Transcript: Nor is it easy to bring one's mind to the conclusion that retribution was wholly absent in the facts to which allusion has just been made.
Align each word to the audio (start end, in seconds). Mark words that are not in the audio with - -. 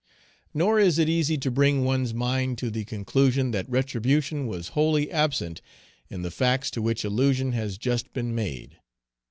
Nor 0.51 0.79
is 0.79 0.97
it 0.97 1.07
easy 1.09 1.37
to 1.37 1.51
bring 1.51 1.85
one's 1.85 2.11
mind 2.11 2.57
to 2.57 2.71
the 2.71 2.85
conclusion 2.85 3.51
that 3.51 3.69
retribution 3.69 4.47
was 4.47 4.69
wholly 4.69 5.11
absent 5.11 5.61
in 6.09 6.23
the 6.23 6.31
facts 6.31 6.71
to 6.71 6.81
which 6.81 7.03
allusion 7.05 7.51
has 7.51 7.77
just 7.77 8.11
been 8.11 8.33
made. 8.33 8.79